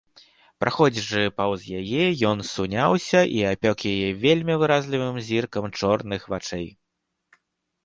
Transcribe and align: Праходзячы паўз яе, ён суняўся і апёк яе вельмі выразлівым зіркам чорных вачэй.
Праходзячы 0.61 1.21
паўз 1.41 1.61
яе, 1.79 2.05
ён 2.29 2.41
суняўся 2.53 3.21
і 3.37 3.45
апёк 3.51 3.85
яе 3.93 4.09
вельмі 4.25 4.57
выразлівым 4.65 5.23
зіркам 5.29 5.71
чорных 5.83 6.21
вачэй. 6.35 6.67